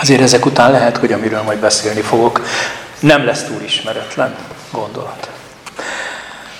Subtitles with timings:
[0.00, 2.42] Azért ezek után lehet, hogy amiről majd beszélni fogok,
[3.00, 4.36] nem lesz túl ismeretlen
[4.72, 5.30] gondolat.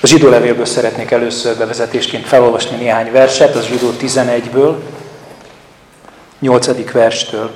[0.01, 4.75] A zsidó levélből szeretnék először bevezetésként felolvasni néhány verset, az zsidó 11-ből,
[6.39, 6.93] 8.
[6.93, 7.51] verstől.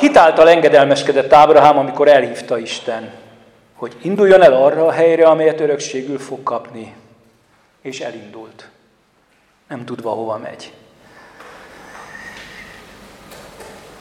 [0.00, 3.12] Hitáltal engedelmeskedett Ábrahám, amikor elhívta Isten,
[3.74, 6.94] hogy induljon el arra a helyre, amelyet örökségül fog kapni.
[7.82, 8.68] És elindult.
[9.68, 10.72] Nem tudva, hova megy.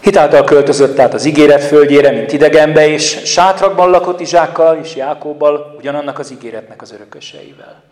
[0.03, 6.19] Hitáltal költözött át az ígéret földjére, mint idegenbe, és sátrakban lakott Izsákkal és Jákóbbal, ugyanannak
[6.19, 7.83] az ígéretnek az örököseivel.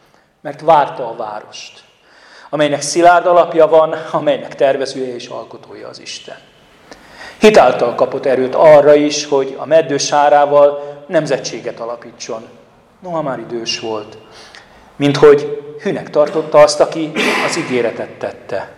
[0.41, 1.83] Mert várta a várost,
[2.49, 6.35] amelynek szilárd alapja van, amelynek tervezője és alkotója az Isten.
[7.38, 12.41] Hitáltal kapott erőt arra is, hogy a meddő sárával nemzetséget alapítson.
[13.02, 14.17] Noha már idős volt,
[14.95, 17.11] mint hogy hűnek tartotta azt, aki
[17.47, 18.71] az ígéretet tette.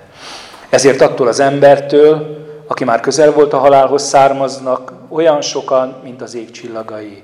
[0.69, 2.42] Ezért attól az embertől,
[2.73, 7.23] aki már közel volt a halálhoz, származnak olyan sokan, mint az ég csillagai,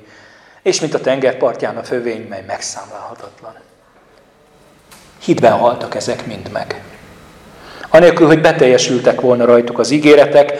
[0.61, 3.53] és mint a tengerpartján a fövény, mely megszámlálhatatlan.
[5.19, 6.83] Hitben haltak ezek mind meg.
[7.89, 10.53] Anélkül, hogy beteljesültek volna rajtuk az ígéretek,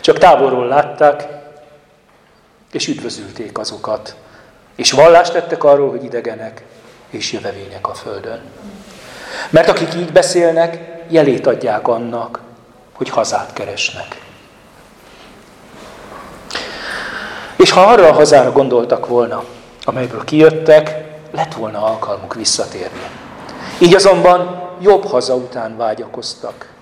[0.00, 1.26] csak távolról látták,
[2.72, 4.16] és üdvözülték azokat,
[4.74, 6.62] és vallást tettek arról, hogy idegenek
[7.10, 8.40] és jövevények a földön.
[9.50, 12.44] Mert akik így beszélnek, jelét adják annak,
[12.96, 14.20] hogy hazát keresnek.
[17.56, 19.44] És ha arra a hazára gondoltak volna,
[19.84, 23.00] amelyből kijöttek, lett volna alkalmuk visszatérni.
[23.78, 26.72] Így azonban jobb haza után vágyakoztak,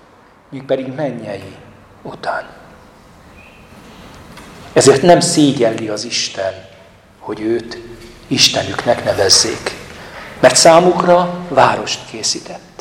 [0.49, 1.55] míg pedig mennyei
[2.01, 2.45] után.
[4.73, 6.53] Ezért nem szégyelli az Isten,
[7.19, 7.77] hogy őt
[8.27, 9.71] Istenüknek nevezzék,
[10.39, 12.74] mert számukra várost készített.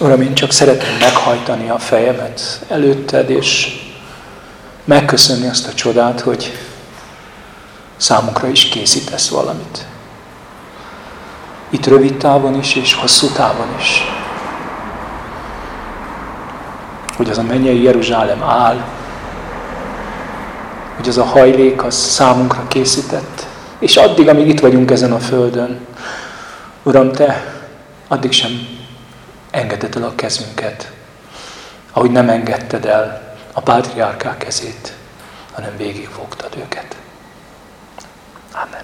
[0.00, 3.78] Uram, én csak szeretném meghajtani a fejemet előtted, és
[4.84, 6.52] megköszönni azt a csodát, hogy
[7.96, 9.84] számukra is készítesz valamit.
[11.70, 14.02] Itt rövid távon is, és hosszú távon is.
[17.16, 18.84] Hogy az a mennyei Jeruzsálem áll,
[20.96, 23.46] hogy az a hajlék az számunkra készített.
[23.78, 25.80] És addig, amíg itt vagyunk ezen a földön,
[26.82, 27.54] Uram, Te
[28.08, 28.77] addig sem
[29.50, 30.92] engedted el a kezünket,
[31.92, 34.92] ahogy nem engedted el a pátriárkák kezét,
[35.52, 36.96] hanem végigfogtad őket.
[38.52, 38.82] Amen.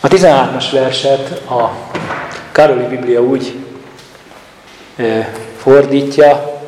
[0.00, 1.70] A 13-as verset a
[2.52, 3.64] Karoli Biblia úgy
[5.56, 6.60] fordítja,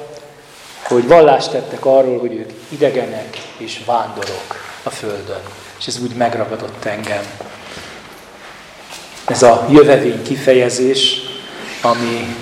[0.82, 5.40] hogy vallást tettek arról, hogy ők idegenek és vándorok a Földön.
[5.78, 7.22] És ez úgy megragadott engem.
[9.28, 11.20] Ez a jövevény kifejezés,
[11.82, 12.36] ami,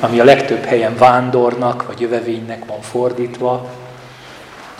[0.00, 3.68] ami a legtöbb helyen vándornak vagy jövevénynek van fordítva,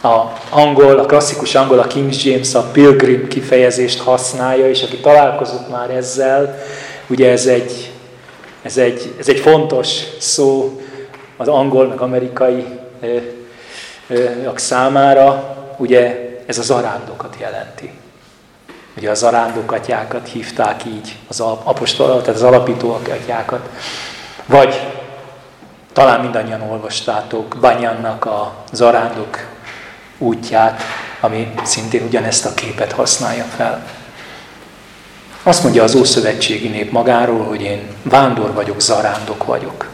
[0.03, 5.71] a angol, a klasszikus angol, a King James a pilgrim kifejezést használja, és aki találkozott
[5.71, 6.59] már ezzel,
[7.07, 7.93] ugye ez egy,
[8.63, 10.81] ez egy, ez egy fontos szó
[11.37, 12.67] az angol, meg amerikai
[14.55, 17.93] számára, ugye ez az arándokat jelenti.
[18.97, 19.23] Ugye az
[19.67, 23.69] atyákat hívták így, az apostol, tehát az alapító atyákat.
[24.47, 24.81] Vagy
[25.93, 29.47] talán mindannyian olvastátok Banyannak a zarándok
[30.19, 30.83] útját,
[31.21, 33.87] ami szintén ugyanezt a képet használja fel.
[35.43, 39.89] Azt mondja az Ószövetségi nép magáról, hogy én vándor vagyok, zarándok vagyok.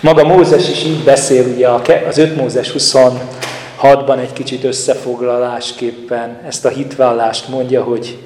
[0.00, 1.68] Maga Mózes is így beszél, ugye
[2.08, 2.74] az 5 Mózes
[3.84, 8.18] 26-ban egy kicsit összefoglalásképpen ezt a hitvállást mondja, hogy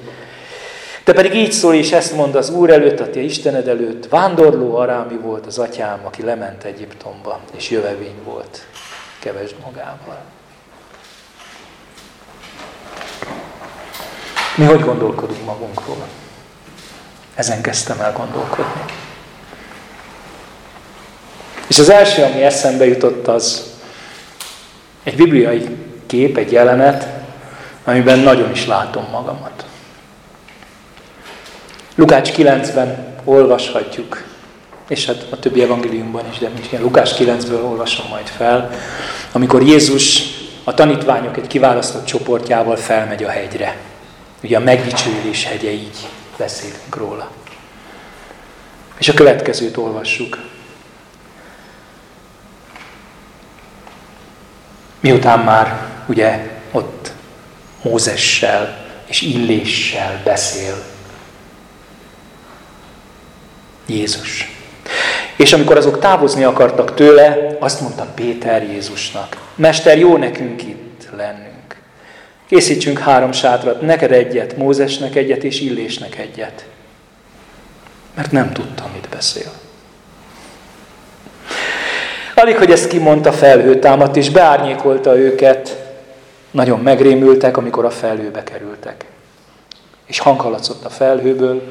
[1.03, 4.75] te pedig így szól, és ezt mond az Úr előtt, a te Istened előtt, vándorló
[4.75, 8.65] arámi volt az atyám, aki lement Egyiptomba, és jövevény volt,
[9.19, 10.21] kevesd magával.
[14.55, 16.07] Mi hogy gondolkodunk magunkról?
[17.35, 18.85] Ezen kezdtem el gondolkodni.
[21.67, 23.68] És az első, ami eszembe jutott, az
[25.09, 25.67] egy bibliai
[26.05, 27.07] kép, egy jelenet,
[27.83, 29.65] amiben nagyon is látom magamat.
[31.95, 34.23] Lukács 9-ben olvashatjuk,
[34.87, 38.69] és hát a többi evangéliumban is, de mint Lukács 9-ből olvasom majd fel,
[39.31, 40.23] amikor Jézus
[40.63, 43.77] a tanítványok egy kiválasztott csoportjával felmegy a hegyre.
[44.43, 45.97] Ugye a megdicsőülés hegye így
[46.37, 47.31] beszélünk róla.
[48.97, 50.37] És a következőt olvassuk.
[54.99, 57.11] Miután már ugye ott
[57.83, 60.83] Mózessel és Illéssel beszél.
[63.85, 64.57] Jézus.
[65.35, 71.77] És amikor azok távozni akartak tőle, azt mondta Péter Jézusnak, Mester, jó nekünk itt lennünk.
[72.47, 76.65] Készítsünk három sátrat, neked egyet, Mózesnek egyet és Illésnek egyet.
[78.15, 79.51] Mert nem tudta, mit beszél.
[82.39, 85.77] Alig, hogy ezt kimondta, felhő támadt, és beárnyékolta őket.
[86.51, 89.05] Nagyon megrémültek, amikor a felhőbe kerültek.
[90.05, 91.61] És hanghaladszott a felhőből,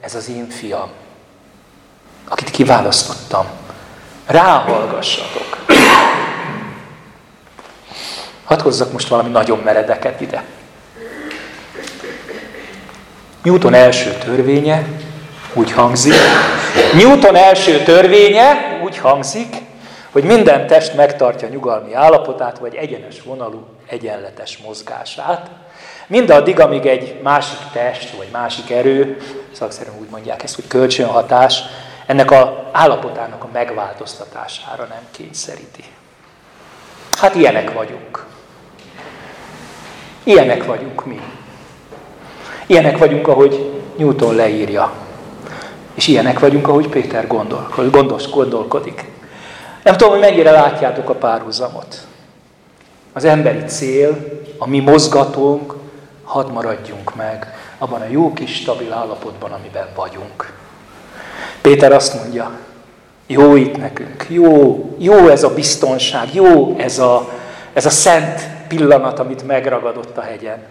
[0.00, 0.88] ez az én fiam,
[2.28, 3.46] akit kiválasztottam.
[4.26, 5.64] Ráhallgassatok.
[8.44, 10.44] Hadd hozzak most valami nagyon meredeket ide.
[13.42, 14.86] Newton első törvénye
[15.52, 16.14] úgy hangzik,
[16.94, 19.63] Newton első törvénye úgy hangzik,
[20.14, 25.50] hogy minden test megtartja nyugalmi állapotát, vagy egyenes vonalú, egyenletes mozgását.
[26.06, 29.16] Mindaddig, amíg egy másik test, vagy másik erő,
[29.52, 31.62] szakszerűen úgy mondják ezt, hogy kölcsönhatás,
[32.06, 35.84] ennek a állapotának a megváltoztatására nem kényszeríti.
[37.18, 38.26] Hát ilyenek vagyunk.
[40.22, 41.20] Ilyenek vagyunk mi.
[42.66, 44.92] Ilyenek vagyunk, ahogy Newton leírja.
[45.94, 49.12] És ilyenek vagyunk, ahogy Péter gondol, gondos, gondolkodik.
[49.84, 52.06] Nem tudom, hogy mennyire látjátok a párhuzamot.
[53.12, 55.74] Az emberi cél, a mi mozgatónk,
[56.22, 60.52] hadd maradjunk meg abban a jó kis stabil állapotban, amiben vagyunk.
[61.60, 62.58] Péter azt mondja,
[63.26, 67.28] jó itt nekünk, jó, jó ez a biztonság, jó ez a,
[67.72, 70.62] ez a szent pillanat, amit megragadott a hegyen.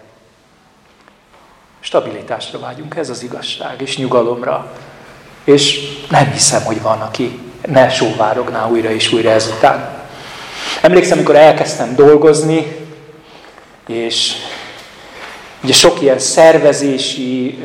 [1.80, 4.72] Stabilitásra vágyunk, ez az igazság, és nyugalomra.
[5.44, 5.80] És
[6.10, 9.88] nem hiszem, hogy van, aki ne sóvárogná újra és újra ezután.
[10.82, 12.76] Emlékszem, amikor elkezdtem dolgozni,
[13.86, 14.32] és
[15.62, 17.58] ugye sok ilyen szervezési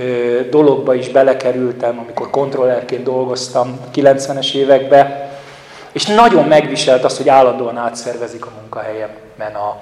[0.50, 5.30] dologba is belekerültem, amikor kontrollerként dolgoztam 90-es években,
[5.92, 9.80] és nagyon megviselt az, hogy állandóan átszervezik a munkahelyemen a,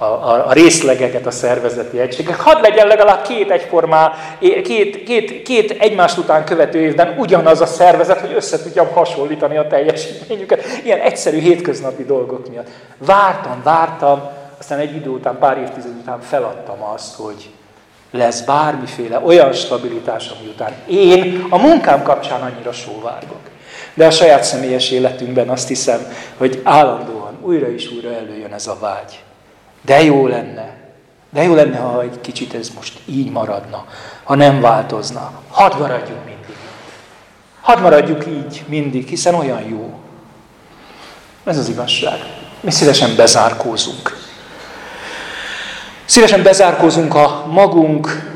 [0.00, 2.40] a, a, a részlegeket, a szervezeti egységek.
[2.40, 8.20] Hadd legyen legalább két egyformá, két, két, két egymást után követő évben ugyanaz a szervezet,
[8.20, 10.64] hogy össze tudjam hasonlítani a teljesítményüket.
[10.84, 12.68] Ilyen egyszerű hétköznapi dolgok miatt.
[12.98, 17.50] Vártam, vártam, aztán egy idő után, pár évtized után feladtam azt, hogy
[18.10, 23.40] lesz bármiféle olyan stabilitás, ami után én a munkám kapcsán annyira sóvárgok.
[23.94, 26.00] De a saját személyes életünkben azt hiszem,
[26.36, 29.18] hogy állandóan újra és újra előjön ez a vágy.
[29.80, 30.74] De jó lenne,
[31.30, 33.84] de jó lenne, ha egy kicsit ez most így maradna,
[34.24, 35.32] ha nem változna.
[35.48, 36.56] Hadd maradjunk mindig.
[37.60, 39.98] Hadd maradjuk így mindig, hiszen olyan jó.
[41.44, 42.18] Ez az igazság.
[42.60, 44.16] Mi szívesen bezárkózunk.
[46.04, 48.28] Szívesen bezárkózunk a magunk,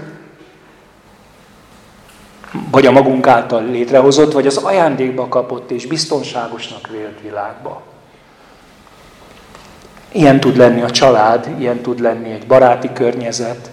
[2.70, 7.82] vagy a magunk által létrehozott, vagy az ajándékba kapott és biztonságosnak vélt világba.
[10.14, 13.70] Ilyen tud lenni a család, ilyen tud lenni egy baráti környezet,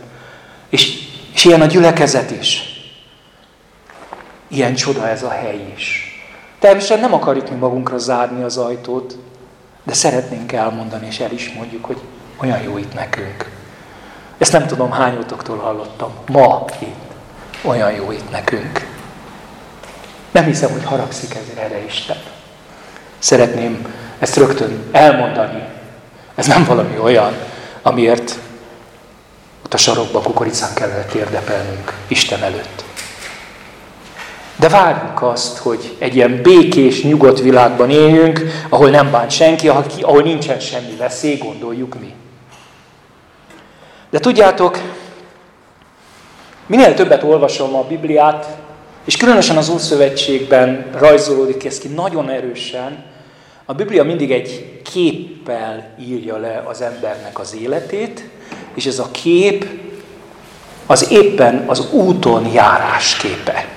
[0.69, 0.97] és,
[1.33, 2.63] és ilyen a gyülekezet is.
[4.47, 6.15] Ilyen csoda ez a hely is.
[6.59, 9.17] Természetesen nem akarjuk mi magunkra zárni az ajtót,
[9.83, 11.97] de szeretnénk elmondani, és el is mondjuk, hogy
[12.37, 13.49] olyan jó itt nekünk.
[14.37, 16.11] Ezt nem tudom, hányotoktól hallottam.
[16.27, 17.11] Ma itt.
[17.63, 18.87] Olyan jó itt nekünk.
[20.31, 22.17] Nem hiszem, hogy haragszik ez erre Isten.
[23.19, 25.63] Szeretném ezt rögtön elmondani,
[26.41, 27.33] ez nem valami olyan,
[27.81, 28.35] amiért
[29.65, 32.83] ott a sarokba kukoricán kellene térdepelnünk Isten előtt.
[34.55, 39.67] De várjuk azt, hogy egy ilyen békés, nyugodt világban éljünk, ahol nem bánt senki,
[40.01, 42.13] ahol nincsen semmi veszély, gondoljuk mi.
[44.09, 44.79] De tudjátok,
[46.65, 48.47] minél többet olvasom a Bibliát,
[49.05, 53.10] és különösen az Ószövetségben rajzolódik ez ki nagyon erősen,
[53.71, 58.29] a Biblia mindig egy képpel írja le az embernek az életét,
[58.73, 59.65] és ez a kép
[60.85, 63.67] az éppen az úton járás képe.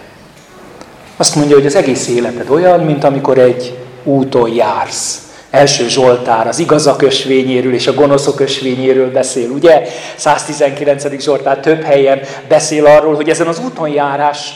[1.16, 5.32] Azt mondja, hogy az egész életed olyan, mint amikor egy úton jársz.
[5.50, 9.82] Első Zsoltár az igazak ösvényéről és a gonoszok ösvényéről beszél, ugye?
[10.16, 11.20] 119.
[11.20, 14.52] Zsoltár több helyen beszél arról, hogy ezen az úton járás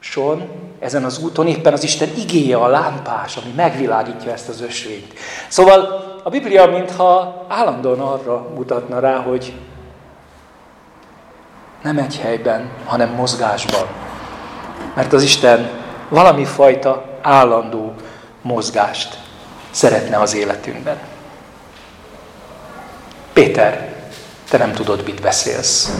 [0.00, 5.12] son, ezen az úton éppen az Isten igéje a lámpás, ami megvilágítja ezt az ösvényt.
[5.48, 9.52] Szóval a Biblia mintha állandóan arra mutatna rá, hogy
[11.82, 13.86] nem egy helyben, hanem mozgásban.
[14.94, 15.70] Mert az Isten
[16.08, 17.92] valami fajta állandó
[18.42, 19.18] mozgást
[19.70, 20.98] szeretne az életünkben.
[23.32, 23.94] Péter,
[24.50, 25.92] te nem tudod, mit beszélsz.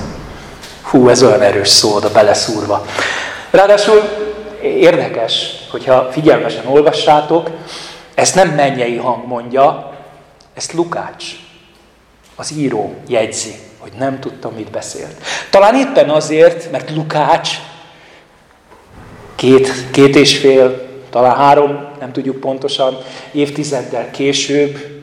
[0.83, 2.85] Hú, ez olyan erős szó oda beleszúrva.
[3.51, 4.03] Ráadásul
[4.63, 7.51] érdekes, hogyha figyelmesen olvassátok,
[8.15, 9.93] ezt nem mennyei hang mondja,
[10.55, 11.25] ezt Lukács,
[12.37, 15.15] az író jegyzi, hogy nem tudta, mit beszélt.
[15.51, 17.51] Talán éppen azért, mert Lukács
[19.35, 22.99] két, két és fél, talán három, nem tudjuk pontosan,
[23.33, 25.03] évtizeddel később,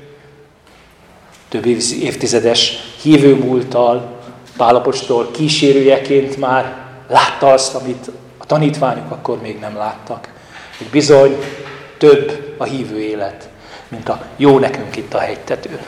[1.49, 1.65] több
[2.01, 4.13] évtizedes hívőmúltal,
[4.57, 6.75] Pálapostól kísérőjeként már
[7.07, 8.11] látta azt, amit
[8.45, 10.29] a tanítványok akkor még nem láttak.
[10.77, 11.37] Hogy bizony
[11.97, 13.49] több a hívő élet,
[13.87, 15.79] mint a jó nekünk itt a hegytetőn.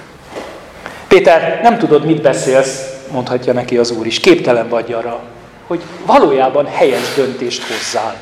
[1.08, 4.20] Péter, nem tudod, mit beszélsz, mondhatja neki az Úr is.
[4.20, 5.20] Képtelen vagy arra,
[5.68, 8.16] hogy valójában helyes döntést hozzál.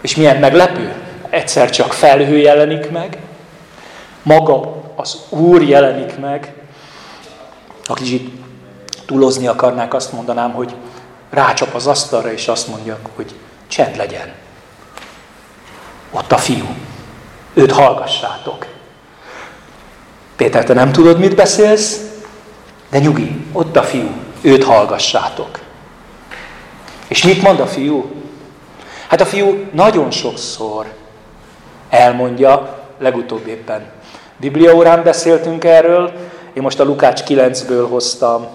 [0.00, 0.92] És milyen meglepő?
[1.30, 3.18] Egyszer csak felhő jelenik meg,
[4.22, 6.52] maga az Úr jelenik meg.
[7.84, 8.30] Ha kicsit
[9.06, 10.74] túlozni akarnák, azt mondanám, hogy
[11.30, 13.34] rácsap az asztalra, és azt mondja, hogy
[13.66, 14.32] csend legyen.
[16.10, 16.66] Ott a fiú.
[17.54, 18.66] Őt hallgassátok.
[20.36, 22.00] Péter, te nem tudod, mit beszélsz?
[22.90, 24.10] De nyugi, ott a fiú.
[24.40, 25.58] Őt hallgassátok.
[27.08, 28.10] És mit mond a fiú?
[29.08, 30.86] Hát a fiú nagyon sokszor
[31.88, 33.96] elmondja, legutóbb éppen
[34.40, 36.12] Biblia órán beszéltünk erről,
[36.52, 38.46] én most a Lukács 9-ből hoztam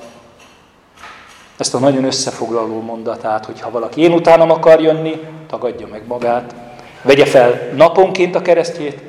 [1.64, 6.56] ezt a nagyon összefoglaló mondatát, hogy ha valaki én utánam akar jönni, tagadja meg magát,
[7.02, 9.02] vegye fel naponként a keresztjét,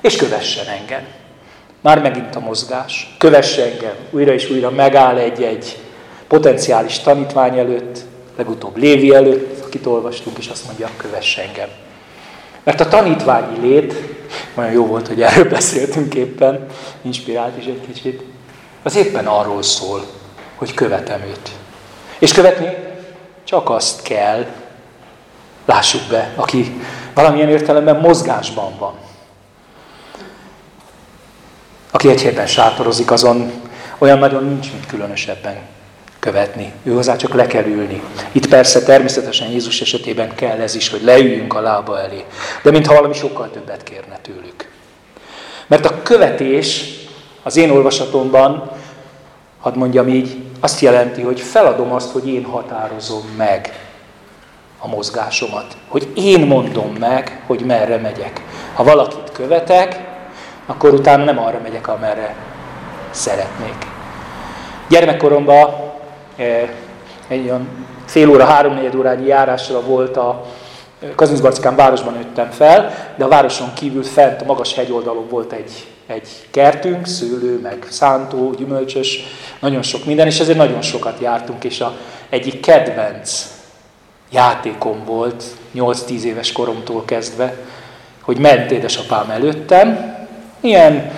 [0.00, 1.06] és kövessen engem.
[1.80, 3.14] Már megint a mozgás.
[3.18, 3.94] Kövesse engem.
[4.10, 5.78] Újra és újra megáll egy-egy
[6.28, 7.98] potenciális tanítvány előtt,
[8.36, 11.68] legutóbb Lévi előtt, akit olvastunk, és azt mondja, kövesse engem.
[12.62, 13.94] Mert a tanítványi lét,
[14.54, 16.66] olyan jó volt, hogy erről beszéltünk éppen,
[17.02, 18.22] inspirált is egy kicsit,
[18.82, 20.00] az éppen arról szól,
[20.56, 21.50] hogy követem őt.
[22.20, 22.76] És követni
[23.44, 24.46] csak azt kell,
[25.64, 26.80] lássuk be, aki
[27.14, 28.94] valamilyen értelemben mozgásban van.
[31.90, 33.52] Aki egy héten sátorozik, azon
[33.98, 35.58] olyan nagyon nincs, mint különösebben
[36.18, 36.72] követni.
[36.82, 38.02] Ő hozzá csak le kell ülni.
[38.32, 42.24] Itt persze természetesen Jézus esetében kell ez is, hogy leüljünk a lába elé.
[42.62, 44.70] De mintha valami sokkal többet kérne tőlük.
[45.66, 46.94] Mert a követés
[47.42, 48.70] az én olvasatomban,
[49.60, 53.88] hadd mondjam így, azt jelenti, hogy feladom azt, hogy én határozom meg
[54.78, 55.76] a mozgásomat.
[55.88, 58.42] Hogy én mondom meg, hogy merre megyek.
[58.74, 60.00] Ha valakit követek,
[60.66, 62.34] akkor utána nem arra megyek, amerre
[63.10, 63.86] szeretnék.
[64.88, 65.74] Gyermekkoromban
[66.36, 66.68] eh,
[67.28, 67.68] egy olyan
[68.06, 70.44] fél óra, három órányi járásra volt a
[71.14, 76.28] Kazincbarcikán városban nőttem fel, de a városon kívül fent a magas hegyoldalon volt egy, egy
[76.50, 79.18] kertünk, szőlő, meg szántó, gyümölcsös,
[79.60, 81.96] nagyon sok minden, és ezért nagyon sokat jártunk, és a
[82.28, 83.46] egyik kedvenc
[84.30, 87.56] játékom volt, 8-10 éves koromtól kezdve,
[88.20, 90.16] hogy ment édesapám előttem,
[90.60, 91.12] ilyen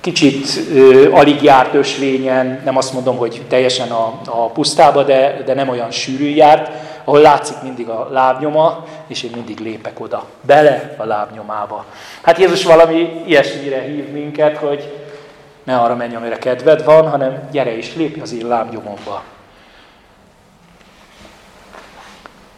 [0.00, 5.54] kicsit ö, alig járt ösvényen, nem azt mondom, hogy teljesen a, a pusztába, de, de
[5.54, 6.70] nem olyan sűrű járt,
[7.08, 11.84] ahol látszik mindig a lábnyoma, és én mindig lépek oda, bele a lábnyomába.
[12.22, 14.92] Hát Jézus valami ilyesmire hív minket, hogy
[15.64, 19.22] ne arra menj, amire kedved van, hanem gyere és lépj az én lábnyomomba.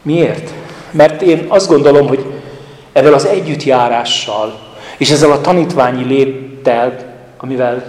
[0.03, 0.51] Miért?
[0.91, 2.43] Mert én azt gondolom, hogy
[2.93, 4.59] ezzel az együttjárással,
[4.97, 7.83] és ezzel a tanítványi léttel, amivel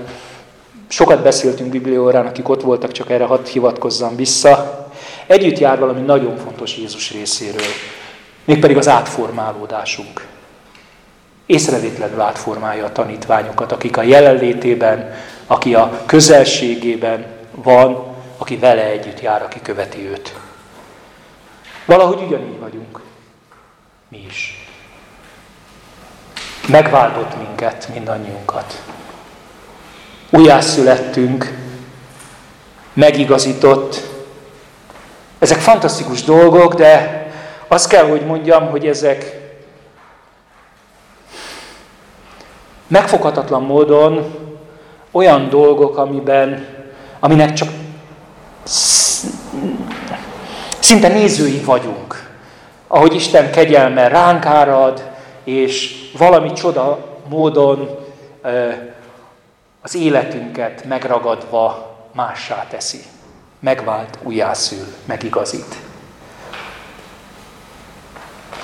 [0.88, 4.81] sokat beszéltünk Bibliórán, akik ott voltak, csak erre hadd hivatkozzam vissza,
[5.26, 7.68] együtt jár valami nagyon fontos Jézus részéről,
[8.46, 10.26] mégpedig az átformálódásunk.
[11.46, 15.14] Észrevétlenül átformálja a tanítványokat, akik a jelenlétében,
[15.48, 20.36] aki a közelségében van, aki vele együtt jár, aki követi őt.
[21.86, 23.00] Valahogy ugyanígy vagyunk.
[24.08, 24.68] Mi is.
[26.68, 28.82] Megváltott minket, mindannyiunkat.
[30.30, 31.58] Újjászülettünk,
[32.94, 34.11] megigazított.
[35.42, 37.22] Ezek fantasztikus dolgok, de
[37.68, 39.40] azt kell, hogy mondjam, hogy ezek
[42.88, 44.36] megfoghatatlan módon
[45.12, 46.68] olyan dolgok, amiben,
[47.20, 47.70] aminek csak
[50.80, 52.30] Szinte nézői vagyunk.
[52.88, 55.10] Ahogy Isten kegyelme ránk árad,
[55.44, 56.98] és valami csoda
[57.30, 57.90] módon
[59.82, 63.00] az életünket megragadva mássá teszi.
[63.62, 65.76] Megvált, újjászül, megigazít.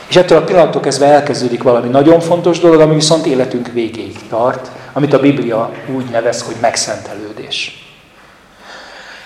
[0.08, 4.72] És ettől a pillanattól kezdve elkezdődik valami nagyon fontos dolog, ami viszont életünk végéig tart,
[4.94, 7.88] amit a Biblia úgy nevez, hogy megszentelődés.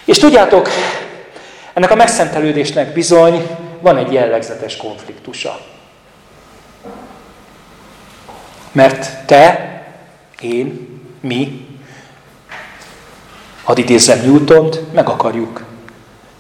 [0.06, 0.70] És tudjátok,
[1.74, 3.48] ennek a megszentelődésnek bizony
[3.82, 5.60] van egy jellegzetes konfliktusa.
[8.72, 9.70] Mert te,
[10.42, 10.88] én,
[11.22, 11.68] mi,
[13.72, 15.63] hadd idézzem Newtont, meg akarjuk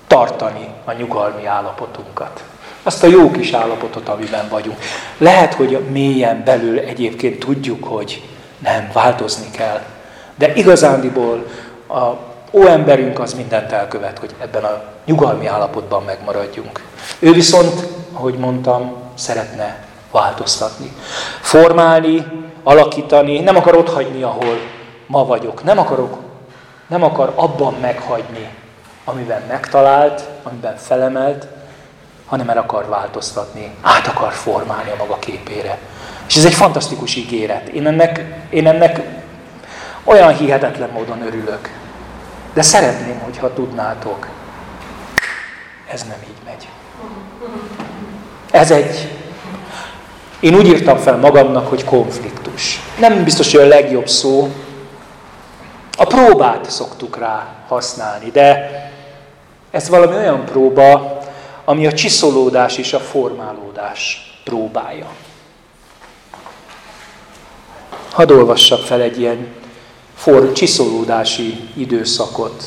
[0.07, 2.43] tartani a nyugalmi állapotunkat.
[2.83, 4.77] Azt a jó kis állapotot, amiben vagyunk.
[5.17, 8.23] Lehet, hogy mélyen belül egyébként tudjuk, hogy
[8.59, 9.81] nem, változni kell.
[10.35, 11.45] De igazándiból
[11.87, 12.01] a
[12.57, 16.83] ó emberünk az mindent elkövet, hogy ebben a nyugalmi állapotban megmaradjunk.
[17.19, 20.91] Ő viszont, ahogy mondtam, szeretne változtatni.
[21.41, 22.25] Formálni,
[22.63, 24.57] alakítani, nem akar ott hagyni, ahol
[25.07, 25.63] ma vagyok.
[25.63, 26.17] Nem, akarok,
[26.91, 28.49] nem akar abban meghagyni,
[29.03, 31.47] amiben megtalált, amiben felemelt,
[32.25, 35.77] hanem el akar változtatni, át akar formálni a maga képére.
[36.27, 37.67] És ez egy fantasztikus ígéret.
[37.67, 39.01] Én ennek, én ennek
[40.03, 41.69] olyan hihetetlen módon örülök.
[42.53, 44.27] De szeretném, hogyha tudnátok,
[45.91, 46.67] ez nem így megy.
[48.51, 49.11] Ez egy,
[50.39, 52.79] én úgy írtam fel magamnak, hogy konfliktus.
[52.99, 54.51] Nem biztos, hogy a legjobb szó.
[56.01, 58.71] A próbát szoktuk rá használni, de
[59.71, 61.19] ez valami olyan próba,
[61.65, 65.07] ami a csiszolódás és a formálódás próbája.
[68.11, 69.47] Hadd olvassak fel egy ilyen
[70.15, 72.63] for, csiszolódási időszakot.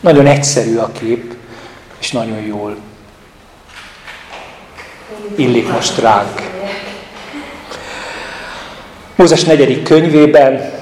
[0.00, 1.34] Nagyon egyszerű a kép,
[1.98, 2.76] és nagyon jól
[5.34, 6.50] illik most ránk.
[9.16, 10.75] Mózes negyedik könyvében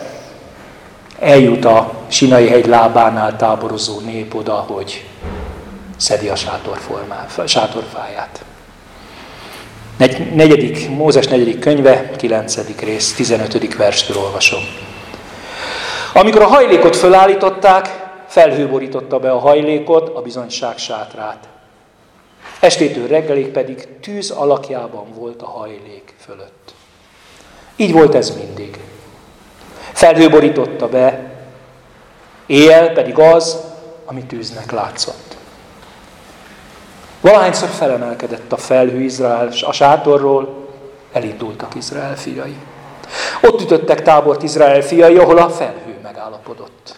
[1.24, 5.04] eljut a Sinai hegy lábánál táborozó nép oda, hogy
[5.96, 6.36] szedi a
[7.46, 8.44] sátorfáját.
[10.34, 13.76] Negyedik, Mózes negyedik könyve, kilencedik rész, 15.
[13.76, 14.60] verstől olvasom.
[16.12, 18.68] Amikor a hajlékot fölállították, felhő
[19.20, 21.48] be a hajlékot, a bizonyság sátrát.
[22.60, 26.74] Estétől reggelig pedig tűz alakjában volt a hajlék fölött.
[27.76, 28.78] Így volt ez mindig.
[29.94, 31.32] Felhő borította be,
[32.46, 33.60] éjjel pedig az,
[34.04, 35.36] ami tűznek látszott.
[37.20, 40.68] Valahányszor felemelkedett a felhő Izrael a sátorról,
[41.12, 42.56] elindultak Izrael fiai.
[43.42, 46.96] Ott ütöttek tábort Izrael fiai, ahol a felhő megállapodott.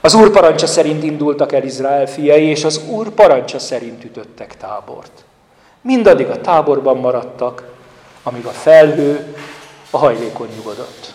[0.00, 5.24] Az Úr parancsa szerint indultak el Izrael fiai, és az Úr parancsa szerint ütöttek tábort.
[5.80, 7.72] Mindaddig a táborban maradtak,
[8.22, 9.36] amíg a felhő
[9.90, 11.13] a hajlékon nyugodott.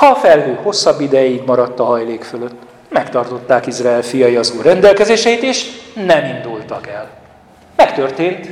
[0.00, 5.42] Ha a felhő hosszabb ideig maradt a hajlék fölött, megtartották Izrael fiai az Úr rendelkezéseit,
[5.42, 7.10] és nem indultak el.
[7.76, 8.48] Megtörtént,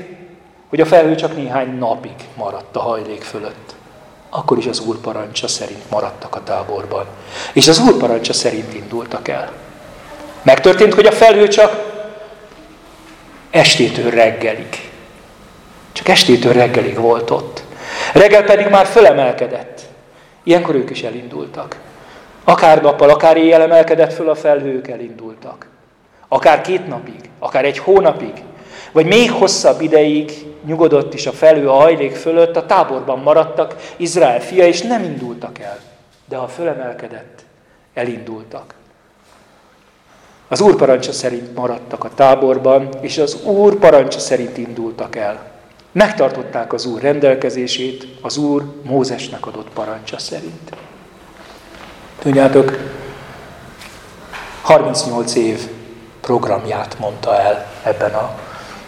[0.69, 3.75] hogy a felhő csak néhány napig maradt a hajlék fölött.
[4.31, 7.07] Akkor is az Úr parancsa szerint maradtak a táborban.
[7.53, 9.53] És az Úr parancsa szerint indultak el.
[10.43, 11.85] Megtörtént, hogy a felhő csak
[13.51, 14.91] estétől reggelig.
[15.93, 17.63] Csak estétől reggelig volt ott.
[18.13, 19.88] Reggel pedig már fölemelkedett.
[20.43, 21.81] Ilyenkor ők is elindultak.
[22.45, 25.67] Akár nappal, akár éjjel emelkedett föl a felhők, elindultak.
[26.29, 28.43] Akár két napig, akár egy hónapig,
[28.93, 30.33] vagy még hosszabb ideig
[30.65, 35.59] nyugodott is a felhő a hajlék fölött, a táborban maradtak Izrael fia, és nem indultak
[35.59, 35.79] el.
[36.29, 37.45] De ha fölemelkedett,
[37.95, 38.75] elindultak.
[40.49, 45.58] Az Úr parancsa szerint maradtak a táborban, és az Úr parancsa szerint indultak el.
[45.93, 50.73] Megtartották az Úr rendelkezését, az Úr Mózesnek adott parancsa szerint.
[52.19, 52.79] Tudjátok,
[54.63, 55.69] 38 év
[56.21, 58.39] programját mondta el ebben a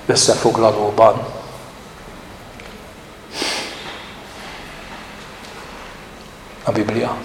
[0.07, 1.27] összefoglalóban.
[6.65, 7.17] A Biblia.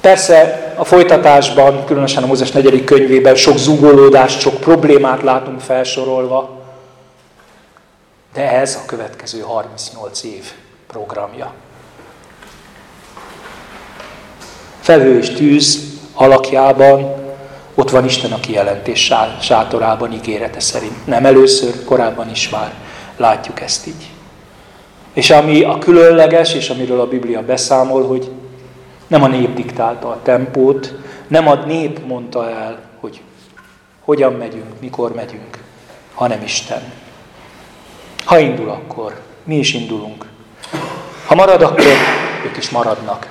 [0.00, 6.55] Persze a folytatásban, különösen a Mózes negyedik könyvében sok zugolódást, sok problémát látunk felsorolva,
[8.36, 10.52] de ez a következő 38 év
[10.86, 11.52] programja.
[14.80, 17.14] Felhő és tűz alakjában
[17.74, 21.06] ott van Isten a kijelentés sátorában ígérete szerint.
[21.06, 22.74] Nem először, korábban is már
[23.16, 24.10] látjuk ezt így.
[25.12, 28.30] És ami a különleges, és amiről a Biblia beszámol, hogy
[29.06, 30.94] nem a nép diktálta a tempót,
[31.28, 33.20] nem a nép mondta el, hogy
[34.00, 35.58] hogyan megyünk, mikor megyünk,
[36.14, 37.04] hanem Isten.
[38.26, 40.26] Ha indul, akkor mi is indulunk.
[41.26, 41.84] Ha marad, akkor
[42.44, 43.28] ők is maradnak.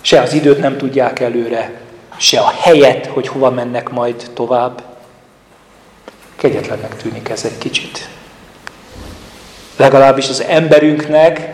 [0.00, 1.80] Se az időt nem tudják előre,
[2.16, 4.82] se a helyet, hogy hova mennek majd tovább.
[6.36, 8.08] Kegyetlennek tűnik ez egy kicsit.
[9.76, 11.52] Legalábbis az emberünknek,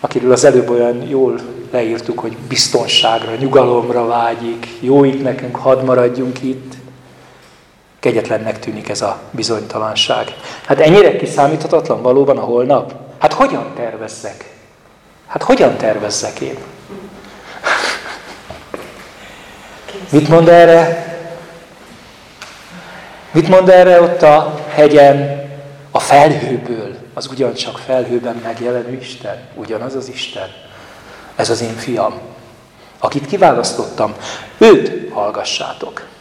[0.00, 6.42] akiről az előbb olyan jól leírtuk, hogy biztonságra, nyugalomra vágyik, jó itt nekünk, hadd maradjunk
[6.42, 6.74] itt.
[8.06, 10.34] Kegyetlennek tűnik ez a bizonytalanság.
[10.66, 12.94] Hát ennyire kiszámíthatatlan valóban a holnap?
[13.18, 14.54] Hát hogyan tervezzek?
[15.26, 16.58] Hát hogyan tervezzek én?
[20.10, 21.06] Mit mond erre?
[23.30, 25.44] Mit mond erre ott a hegyen,
[25.90, 29.40] a felhőből, az ugyancsak felhőben megjelenő Isten?
[29.54, 30.48] Ugyanaz az Isten.
[31.36, 32.20] Ez az én fiam,
[32.98, 34.14] akit kiválasztottam.
[34.58, 36.14] Őt hallgassátok.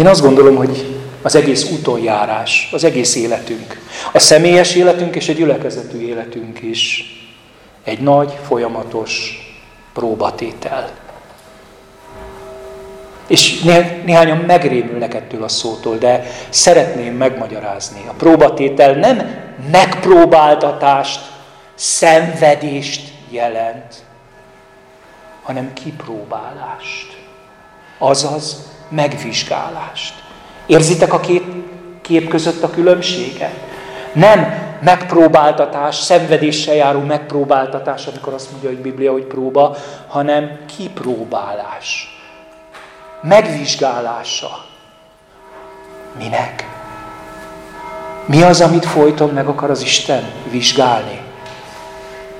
[0.00, 3.80] Én azt gondolom, hogy az egész utonjárás, az egész életünk,
[4.12, 7.04] a személyes életünk és a gyülekezetű életünk is
[7.84, 9.38] egy nagy, folyamatos
[9.92, 10.90] próbatétel.
[13.26, 13.60] És
[14.04, 18.04] néhányan megrémülnek ettől a szótól, de szeretném megmagyarázni.
[18.08, 19.34] A próbatétel nem
[19.70, 21.20] megpróbáltatást,
[21.74, 23.94] szenvedést jelent,
[25.42, 27.18] hanem kipróbálást.
[27.98, 30.14] Azaz megvizsgálást.
[30.66, 31.44] Érzitek a két
[32.02, 33.54] kép között a különbséget?
[34.12, 39.76] Nem megpróbáltatás, szenvedéssel járó megpróbáltatás, amikor azt mondja, hogy Biblia, hogy próba,
[40.06, 42.18] hanem kipróbálás.
[43.22, 44.64] Megvizsgálása.
[46.18, 46.68] Minek?
[48.26, 51.20] Mi az, amit folyton meg akar az Isten vizsgálni?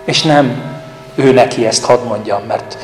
[0.04, 0.78] És nem
[1.14, 2.78] ő neki ezt hadd mondjam, mert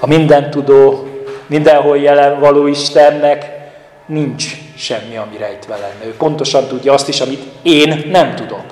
[0.00, 1.09] a mindentudó,
[1.50, 3.58] mindenhol jelen való Istennek
[4.06, 6.04] nincs semmi, ami rejtve lenne.
[6.04, 8.64] Ő pontosan tudja azt is, amit én nem tudok.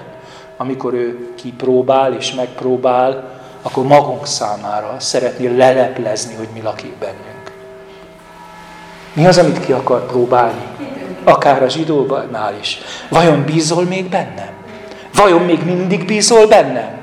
[0.56, 7.52] Amikor ő kipróbál és megpróbál, akkor magunk számára szeretné leleplezni, hogy mi lakik bennünk.
[9.12, 10.62] Mi az, amit ki akar próbálni?
[11.24, 12.78] Akár a zsidónál is.
[13.08, 14.50] Vajon bízol még bennem?
[15.14, 16.98] Vajon még mindig bízol bennem?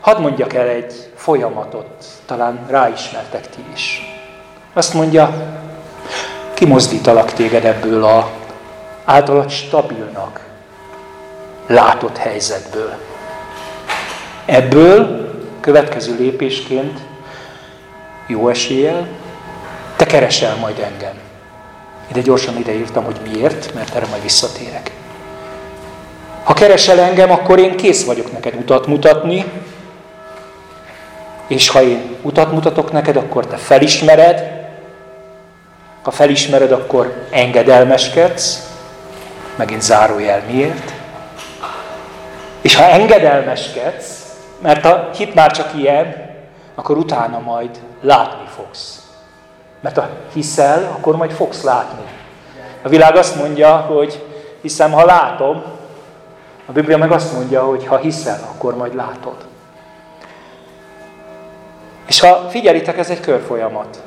[0.00, 4.02] Hadd mondjak el egy folyamatot, talán ráismertek ti is.
[4.72, 5.32] Azt mondja,
[6.54, 8.30] kimozdítalak téged ebből a
[9.04, 10.40] általad stabilnak
[11.66, 12.94] látott helyzetből.
[14.44, 17.00] Ebből következő lépésként
[18.26, 19.06] jó eséllyel
[19.96, 21.14] te keresel majd engem.
[22.10, 24.90] Ide gyorsan ideírtam, hogy miért, mert erre majd visszatérek.
[26.44, 29.44] Ha keresel engem, akkor én kész vagyok neked utat mutatni,
[31.50, 34.68] és ha én utat mutatok neked, akkor te felismered,
[36.02, 38.70] ha felismered, akkor engedelmeskedsz,
[39.56, 40.92] megint zárójel miért.
[42.60, 46.30] És ha engedelmeskedsz, mert a hit már csak ilyen,
[46.74, 49.02] akkor utána majd látni fogsz.
[49.80, 52.04] Mert ha hiszel, akkor majd fogsz látni.
[52.82, 54.24] A világ azt mondja, hogy
[54.60, 55.62] hiszem, ha látom,
[56.66, 59.48] a Biblia meg azt mondja, hogy ha hiszel, akkor majd látod.
[62.10, 64.02] És ha figyelitek, ez egy körfolyamat.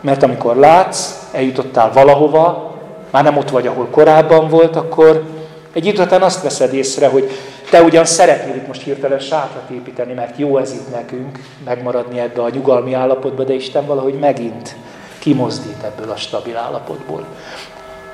[0.00, 2.74] Mert amikor látsz, eljutottál valahova,
[3.10, 5.24] már nem ott vagy, ahol korábban volt, akkor
[5.72, 7.30] egy idő után azt veszed észre, hogy
[7.70, 12.42] te ugyan szeretnél itt most hirtelen sátrat építeni, mert jó ez itt nekünk, megmaradni ebbe
[12.42, 14.76] a nyugalmi állapotba, de Isten valahogy megint
[15.18, 17.24] kimozdít ebből a stabil állapotból.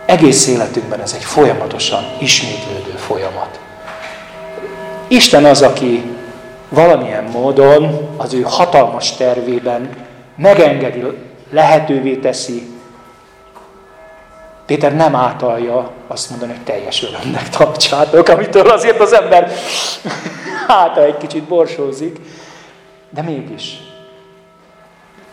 [0.06, 3.60] Egész életünkben ez egy folyamatosan ismétlődő folyamat.
[5.08, 6.15] Isten az, aki
[6.68, 9.96] valamilyen módon az ő hatalmas tervében
[10.36, 11.04] megengedi,
[11.50, 12.74] lehetővé teszi.
[14.66, 19.52] Péter nem átalja azt mondani, hogy teljes örömnek tartsátok, amitől azért az ember
[20.68, 22.18] hát egy kicsit borsózik,
[23.10, 23.78] de mégis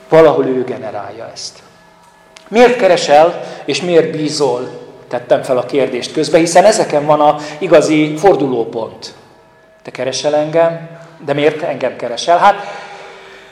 [0.09, 1.59] valahol ő generálja ezt.
[2.47, 4.81] Miért keresel, és miért bízol?
[5.07, 9.13] Tettem fel a kérdést közben, hiszen ezeken van a igazi fordulópont.
[9.83, 10.89] Te keresel engem,
[11.25, 12.37] de miért engem keresel?
[12.37, 12.55] Hát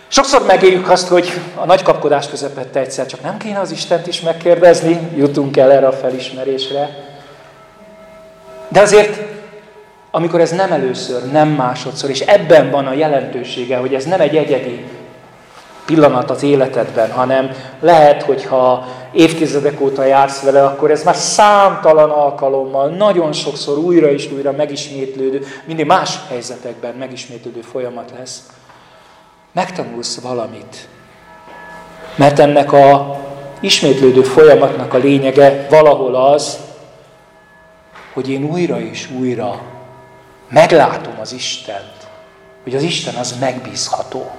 [0.08, 4.22] sokszor megéljük azt, hogy a nagy kapkodás közepette egyszer csak nem kéne az Istent is
[4.22, 6.90] megkérdezni, jutunk el erre a felismerésre.
[8.68, 9.22] De azért,
[10.12, 14.36] amikor ez nem először, nem másodszor, és ebben van a jelentősége, hogy ez nem egy
[14.36, 14.86] egyedi
[15.86, 22.90] pillanat az életedben, hanem lehet, hogyha évtizedek óta jársz vele, akkor ez már számtalan alkalommal,
[22.90, 28.42] nagyon sokszor újra és újra megismétlődő, mindig más helyzetekben megismétlődő folyamat lesz.
[29.52, 30.88] Megtanulsz valamit.
[32.16, 33.20] Mert ennek a
[33.60, 36.58] ismétlődő folyamatnak a lényege valahol az,
[38.14, 39.62] hogy én újra és újra
[40.50, 42.08] meglátom az Istent,
[42.64, 44.32] hogy az Isten az megbízható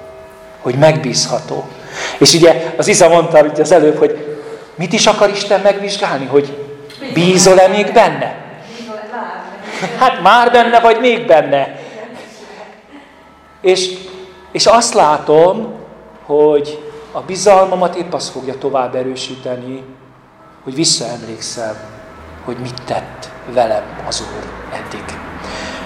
[0.63, 1.65] hogy megbízható.
[2.19, 4.39] És ugye az Iza mondta hogy az előbb, hogy
[4.75, 6.57] mit is akar Isten megvizsgálni, hogy
[7.15, 8.41] bízol-e még benne?
[9.99, 11.81] Hát már benne, vagy még benne.
[13.61, 13.91] És,
[14.53, 15.75] és azt látom,
[16.25, 19.83] hogy a bizalmamat épp az fogja tovább erősíteni,
[20.65, 21.77] hogy visszaemlékszem,
[22.45, 25.05] hogy mit tett velem az Úr eddig.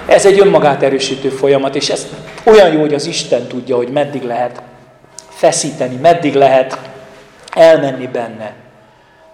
[0.05, 2.07] Ez egy önmagát erősítő folyamat, és ez
[2.43, 4.61] olyan jó, hogy az Isten tudja, hogy meddig lehet
[5.37, 6.79] feszíteni, meddig lehet
[7.53, 8.53] elmenni benne.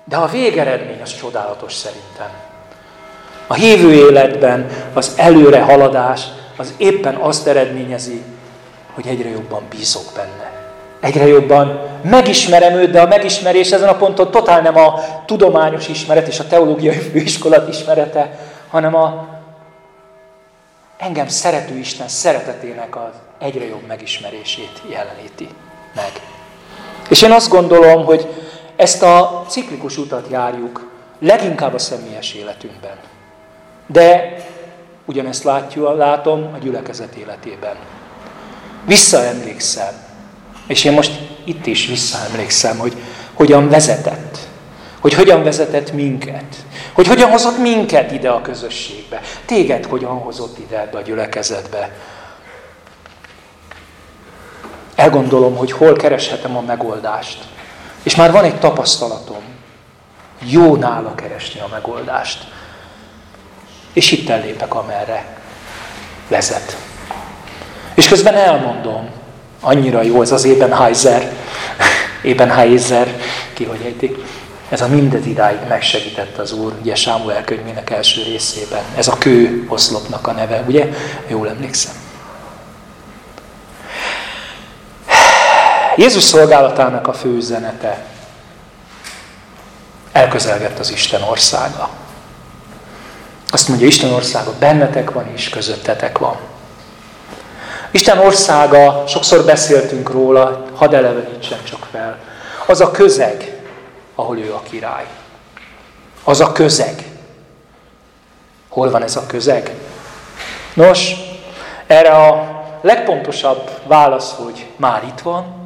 [0.05, 2.29] De a végeredmény az csodálatos szerintem.
[3.47, 8.23] A hívő életben az előre haladás az éppen azt eredményezi,
[8.93, 10.51] hogy egyre jobban bízok benne.
[10.99, 16.27] Egyre jobban megismerem őt, de a megismerés ezen a ponton totál nem a tudományos ismeret
[16.27, 18.39] és a teológiai főiskolat ismerete,
[18.69, 19.27] hanem a
[20.97, 25.47] engem szerető Isten szeretetének az egyre jobb megismerését jeleníti
[25.95, 26.11] meg.
[27.09, 28.27] És én azt gondolom, hogy
[28.75, 32.95] ezt a ciklikus utat járjuk leginkább a személyes életünkben.
[33.87, 34.35] De
[35.05, 37.75] ugyanezt látjuk, látom a gyülekezet életében.
[38.85, 39.93] Visszaemlékszem,
[40.67, 41.11] és én most
[41.43, 42.93] itt is visszaemlékszem, hogy
[43.33, 44.37] hogyan vezetett,
[44.99, 46.55] hogy hogyan vezetett minket,
[46.93, 51.91] hogy hogyan hozott minket ide a közösségbe, téged hogyan hozott ide ebbe a gyülekezetbe.
[54.95, 57.37] Elgondolom, hogy hol kereshetem a megoldást.
[58.03, 59.41] És már van egy tapasztalatom.
[60.39, 62.43] Jó nála keresni a megoldást.
[63.93, 65.37] És itt lépek, amerre
[66.27, 66.77] vezet.
[67.93, 69.09] És közben elmondom,
[69.59, 71.31] annyira jó ez az Ebenheiser,
[72.23, 73.07] Ebenheiser,
[73.53, 74.17] ki hogy ejtik,
[74.69, 78.83] ez a mindez idáig megsegített az Úr, ugye Sámuel könyvének első részében.
[78.97, 80.87] Ez a kő oszlopnak a neve, ugye?
[81.27, 82.02] Jól emlékszem.
[85.95, 88.05] Jézus szolgálatának a fő üzenete
[90.11, 91.89] elközelgett az Isten országa.
[93.51, 96.35] Azt mondja, Isten országa bennetek van és közöttetek van.
[97.91, 102.17] Isten országa, sokszor beszéltünk róla, hadd elevenítsem csak fel.
[102.67, 103.61] Az a közeg,
[104.15, 105.05] ahol ő a király.
[106.23, 107.03] Az a közeg.
[108.69, 109.71] Hol van ez a közeg?
[110.73, 111.13] Nos,
[111.87, 115.62] erre a legpontosabb válasz, hogy már itt van,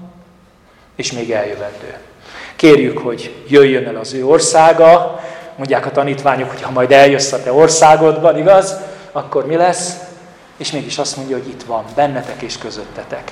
[0.97, 1.95] és még eljövendő.
[2.55, 5.19] Kérjük, hogy jöjjön el az ő országa,
[5.55, 8.75] mondják a tanítványok, hogy ha majd eljössz a te országodban, igaz?
[9.11, 9.97] Akkor mi lesz?
[10.57, 13.31] És mégis azt mondja, hogy itt van, bennetek és közöttetek.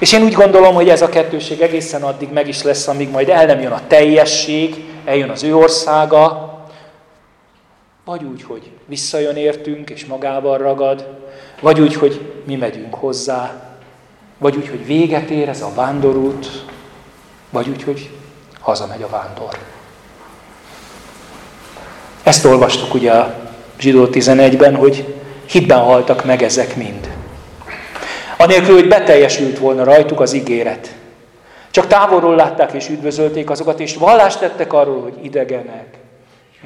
[0.00, 3.28] És én úgy gondolom, hogy ez a kettőség egészen addig meg is lesz, amíg majd
[3.28, 6.54] el nem jön a teljesség, eljön az ő országa,
[8.04, 11.06] vagy úgy, hogy visszajön értünk, és magával ragad,
[11.60, 13.65] vagy úgy, hogy mi megyünk hozzá,
[14.38, 16.64] vagy úgy, hogy véget ér ez a vándorút,
[17.50, 18.10] vagy úgy, hogy
[18.60, 19.58] hazamegy a vándor.
[22.22, 23.34] Ezt olvastuk ugye a
[23.78, 25.14] zsidó 11-ben, hogy
[25.46, 27.14] hitben haltak meg ezek mind.
[28.36, 30.94] Anélkül, hogy beteljesült volna rajtuk az ígéret.
[31.70, 35.86] Csak távolról látták és üdvözölték azokat, és vallást tettek arról, hogy idegenek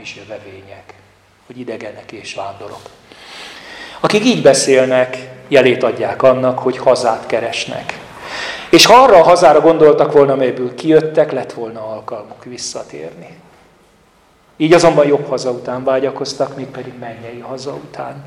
[0.03, 0.95] és jövevények.
[1.47, 2.83] Hogy idegenek és vándorok.
[4.01, 7.99] Akik így beszélnek, jelét adják annak, hogy hazát keresnek.
[8.71, 13.39] És ha arra a hazára gondoltak volna, amelyből kijöttek, lett volna alkalmuk visszatérni.
[14.57, 18.25] Így azonban jobb haza után vágyakoztak, még pedig mennyei haza után.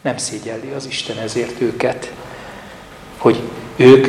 [0.00, 2.12] Nem szégyelli az Isten ezért őket,
[3.18, 3.40] hogy
[3.76, 4.06] ők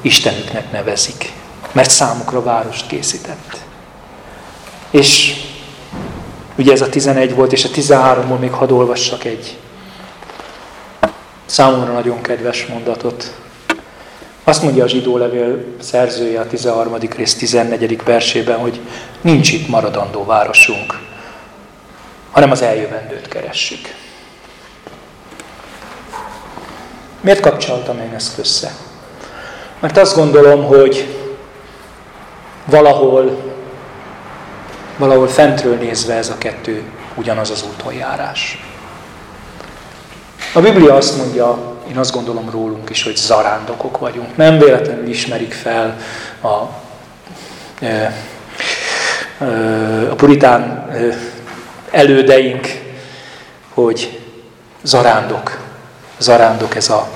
[0.00, 1.32] Istenüknek nevezik,
[1.72, 3.56] mert számukra várost készített.
[4.90, 5.34] És
[6.56, 9.58] ugye ez a 11 volt, és a 13-ból még hadd olvassak egy
[11.52, 13.32] számomra nagyon kedves mondatot.
[14.44, 16.96] Azt mondja a zsidó levél szerzője a 13.
[17.16, 18.04] rész 14.
[18.04, 18.80] versében, hogy
[19.20, 20.98] nincs itt maradandó városunk,
[22.30, 23.94] hanem az eljövendőt keressük.
[27.20, 28.72] Miért kapcsoltam én ezt össze?
[29.80, 31.16] Mert azt gondolom, hogy
[32.64, 33.42] valahol,
[34.96, 36.82] valahol fentről nézve ez a kettő
[37.14, 38.71] ugyanaz az úton járás.
[40.54, 44.36] A Biblia azt mondja, én azt gondolom rólunk is, hogy zarándokok vagyunk.
[44.36, 45.96] Nem véletlenül ismerik fel
[46.40, 46.46] a,
[50.10, 50.90] a puritán
[51.90, 52.66] elődeink,
[53.74, 54.20] hogy
[54.82, 55.58] zarándok.
[56.18, 57.08] Zarándok ez a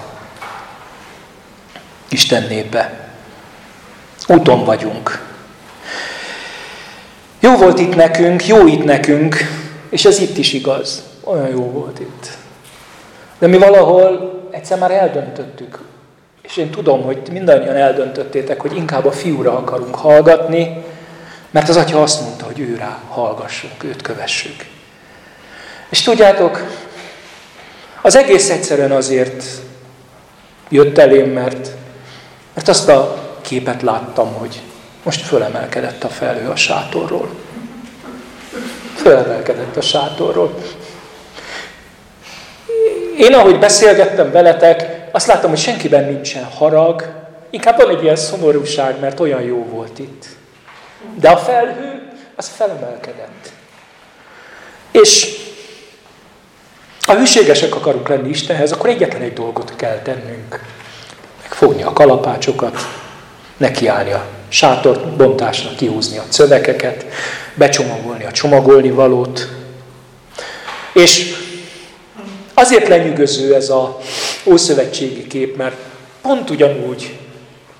[2.09, 3.11] Isten népe.
[4.29, 5.25] Úton vagyunk.
[7.40, 9.37] Jó volt itt nekünk, jó itt nekünk,
[9.90, 11.03] és ez itt is igaz.
[11.25, 12.44] Olyan jó volt itt.
[13.38, 15.79] De mi valahol egyszer már eldöntöttük,
[16.42, 20.85] és én tudom, hogy mindannyian eldöntöttétek, hogy inkább a fiúra akarunk hallgatni,
[21.51, 24.66] mert az atya azt mondta, hogy ő rá hallgassunk, őt kövessük.
[25.88, 26.62] És tudjátok,
[28.03, 29.44] az egész egyszerűen azért
[30.68, 31.68] jött elém, mert,
[32.55, 34.61] mert azt a képet láttam, hogy
[35.03, 37.29] most fölemelkedett a felhő a sátorról.
[38.94, 40.55] Fölemelkedett a sátorról.
[43.16, 47.12] Én, ahogy beszélgettem veletek, azt láttam, hogy senkiben nincsen harag,
[47.50, 50.24] inkább van egy ilyen szomorúság, mert olyan jó volt itt.
[51.14, 53.52] De a felhő, az felemelkedett.
[54.90, 55.37] És
[57.00, 60.61] ha hűségesek akarunk lenni Istenhez, akkor egyetlen egy dolgot kell tennünk.
[61.42, 62.76] Megfogni a kalapácsokat,
[63.57, 67.07] nekiállni a sátor bontásnak, kihúzni a cövekeket,
[67.55, 69.48] becsomagolni a csomagolni valót.
[70.92, 71.36] És
[72.59, 73.99] azért lenyűgöző ez a
[74.45, 75.77] ószövetségi kép, mert
[76.23, 77.19] pont ugyanúgy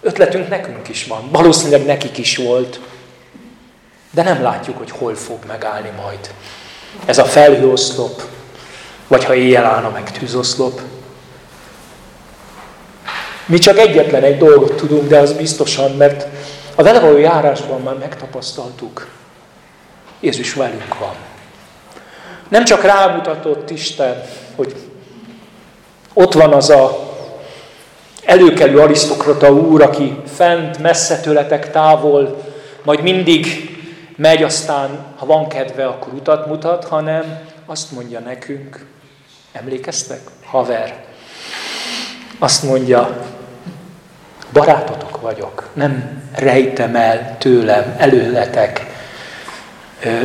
[0.01, 1.29] ötletünk nekünk is van.
[1.31, 2.81] Valószínűleg nekik is volt.
[4.11, 6.19] De nem látjuk, hogy hol fog megállni majd.
[7.05, 8.23] Ez a felhőoszlop,
[9.07, 10.81] vagy ha éjjel állna meg tűzoszlop.
[13.47, 16.27] Mi csak egyetlen egy dolgot tudunk, de az biztosan, mert
[16.75, 19.09] a vele való járásban már megtapasztaltuk.
[20.21, 21.15] Jézus velünk van.
[22.49, 24.23] Nem csak rámutatott Isten,
[24.57, 24.75] hogy
[26.15, 27.07] ott van az a
[28.25, 32.43] előkelő arisztokrata úr, aki fent, messze tőletek távol,
[32.83, 33.47] majd mindig
[34.17, 38.87] megy, aztán, ha van kedve, akkor utat mutat, hanem azt mondja nekünk,
[39.53, 40.21] emlékeztek?
[40.45, 41.05] Haver.
[42.39, 43.17] Azt mondja,
[44.53, 48.87] barátotok vagyok, nem rejtem el tőlem, előletek,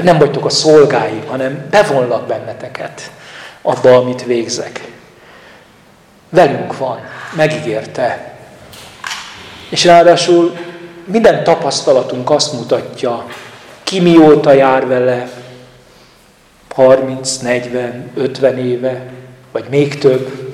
[0.03, 3.11] nem vagytok a szolgái, hanem bevonlak benneteket
[3.61, 4.91] abba, amit végzek.
[6.29, 6.99] Velünk van,
[7.35, 8.35] megígérte.
[9.69, 10.57] És ráadásul
[11.05, 13.25] minden tapasztalatunk azt mutatja,
[13.83, 15.29] ki mióta jár vele,
[16.73, 19.11] 30, 40, 50 éve,
[19.51, 20.53] vagy még több,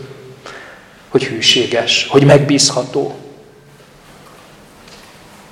[1.09, 3.15] hogy hűséges, hogy megbízható.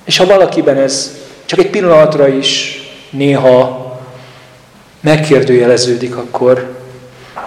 [0.04, 3.84] És ha valakiben ez csak egy pillanatra is néha
[5.00, 6.76] megkérdőjeleződik, akkor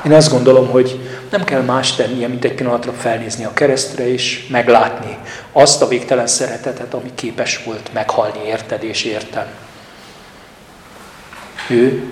[0.06, 4.48] én azt gondolom, hogy nem kell más tennie, mint egy pillanatra felnézni a keresztre, és
[4.50, 5.18] meglátni
[5.52, 9.46] azt a végtelen szeretetet, ami képes volt meghalni érted és értem.
[11.68, 12.04] Ő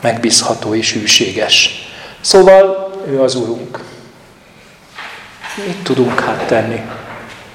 [0.00, 1.88] megbízható és hűséges.
[2.20, 3.80] Szóval ő az Urunk.
[5.66, 6.80] Mit tudunk hát tenni?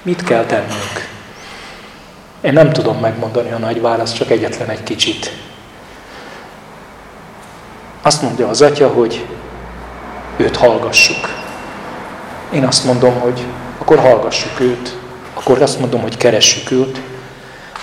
[0.01, 1.13] Mit kell tennünk?
[2.41, 5.31] Én nem tudom megmondani a nagy választ, csak egyetlen egy kicsit.
[8.01, 9.25] Azt mondja az atya, hogy
[10.37, 11.29] őt hallgassuk.
[12.53, 13.45] Én azt mondom, hogy
[13.77, 14.95] akkor hallgassuk őt,
[15.33, 17.01] akkor azt mondom, hogy keressük őt.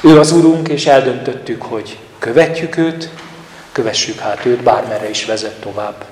[0.00, 3.10] Ő az Urunk, és eldöntöttük, hogy követjük őt,
[3.72, 6.04] kövessük hát őt, bármerre is vezet tovább.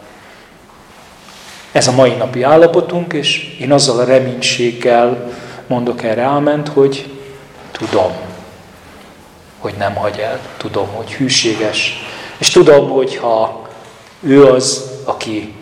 [1.73, 5.31] Ez a mai napi állapotunk, és én azzal a reménységgel
[5.67, 7.11] mondok erre áment, hogy
[7.71, 8.13] tudom,
[9.59, 12.03] hogy nem hagy el, tudom, hogy hűséges,
[12.39, 13.69] és tudom, hogy ha
[14.21, 15.55] ő az, aki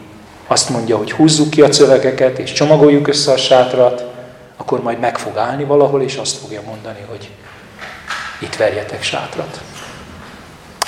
[0.51, 4.05] azt mondja, hogy húzzuk ki a cövekeket, és csomagoljuk össze a sátrat,
[4.57, 7.31] akkor majd meg fog állni valahol, és azt fogja mondani, hogy
[8.41, 9.61] itt verjetek sátrat.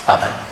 [0.05, 0.49] Amen.